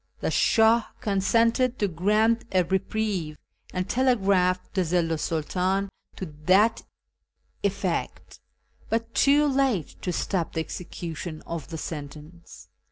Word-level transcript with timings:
The 0.19 0.31
Shah 0.31 0.85
consented 0.99 1.77
to 1.77 1.87
grant 1.87 2.43
a 2.51 2.63
reprieve, 2.63 3.37
and 3.71 3.87
telegraphed 3.87 4.73
to 4.73 4.83
the 4.83 4.95
Zillu 4.95 5.13
's 5.15 5.29
Snltdn 5.29 5.89
to 6.15 6.25
that 6.47 6.81
effect, 7.61 8.39
but 8.89 9.13
too 9.13 9.45
late 9.45 10.01
to 10.01 10.11
stop 10.11 10.53
the 10.53 10.59
execution 10.59 11.43
of 11.45 11.67
the 11.67 11.77
sentence. 11.77 12.67